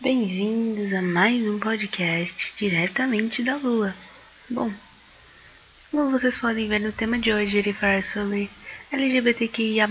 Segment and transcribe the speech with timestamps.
[0.00, 3.94] Bem-vindos a mais um podcast diretamente da Lua.
[4.50, 4.70] Bom,
[5.90, 8.50] como vocês podem ver no tema de hoje, ele falar sobre
[8.90, 9.88] LGBTQIA+.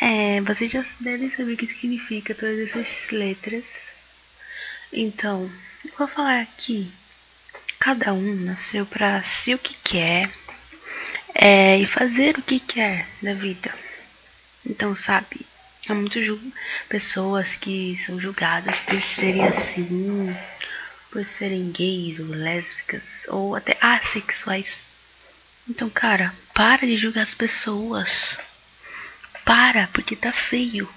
[0.00, 3.82] É, vocês já devem saber o que significa todas essas letras.
[4.92, 5.50] Então,
[5.84, 6.90] eu vou falar aqui.
[7.78, 10.30] Cada um nasceu para ser o que quer
[11.34, 13.74] é, e fazer o que quer da vida.
[14.64, 15.44] Então, sabe,
[15.88, 16.24] Há muitas
[16.88, 20.36] pessoas que são julgadas por serem assim,
[21.12, 24.84] por serem gays ou lésbicas ou até assexuais.
[25.68, 28.36] Então, cara, para de julgar as pessoas.
[29.44, 30.88] Para, porque tá feio.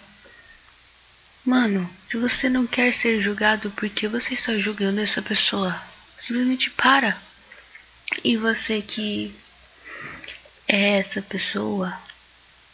[1.45, 5.79] Mano, se você não quer ser julgado, por que você está julgando essa pessoa?
[6.19, 7.15] Simplesmente para.
[8.23, 9.35] E você que
[10.67, 11.95] é essa pessoa,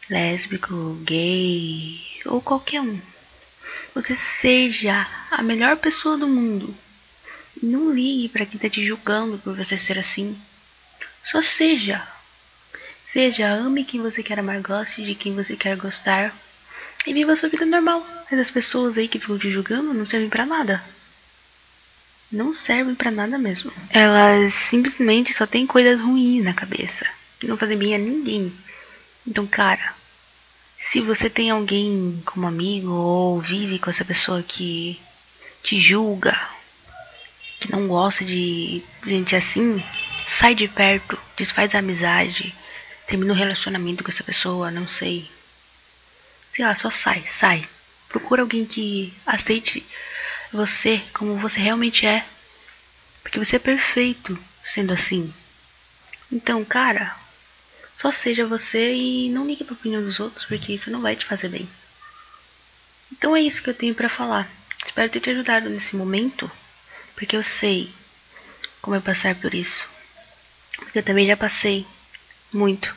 [0.09, 2.99] lésbico, gay ou qualquer um.
[3.93, 6.75] Você seja a melhor pessoa do mundo.
[7.61, 10.37] Não ligue para quem está te julgando por você ser assim.
[11.23, 12.05] Só seja.
[13.03, 16.35] Seja, ame quem você quer amar, goste de quem você quer gostar.
[17.07, 18.05] E viva a sua vida normal.
[18.29, 20.83] Mas as pessoas aí que ficam te julgando não servem para nada.
[22.31, 23.71] Não servem para nada mesmo.
[23.89, 27.05] Elas simplesmente só têm coisas ruins na cabeça.
[27.39, 28.51] Que não fazem bem a ninguém.
[29.27, 29.95] Então, cara,
[30.77, 35.01] se você tem alguém como amigo ou vive com essa pessoa que
[35.63, 36.39] te julga,
[37.59, 39.83] que não gosta de gente assim,
[40.27, 42.53] sai de perto, desfaz a amizade,
[43.07, 45.29] termina o um relacionamento com essa pessoa, não sei.
[46.53, 47.67] Sei lá, só sai, sai.
[48.07, 49.85] Procura alguém que aceite
[50.53, 52.23] você como você realmente é.
[53.23, 55.33] Porque você é perfeito sendo assim.
[56.31, 57.15] Então, cara,
[57.95, 61.15] só seja você e não ligue para a opinião dos outros, porque isso não vai
[61.15, 61.67] te fazer bem.
[63.11, 64.49] Então é isso que eu tenho para falar.
[64.85, 66.51] Espero ter te ajudado nesse momento,
[67.15, 67.89] porque eu sei
[68.81, 69.87] como é passar por isso.
[70.77, 71.87] Porque eu também já passei
[72.51, 72.93] muito.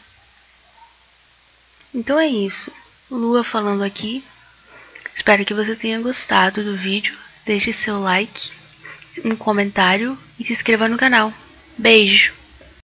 [1.94, 2.72] Então é isso.
[3.08, 4.24] Lua falando aqui.
[5.14, 7.16] Espero que você tenha gostado do vídeo.
[7.46, 8.52] Deixe seu like,
[9.24, 11.32] um comentário e se inscreva no canal.
[11.78, 12.37] Beijo!